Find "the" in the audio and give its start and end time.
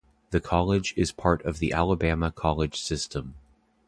0.31-0.41, 1.59-1.71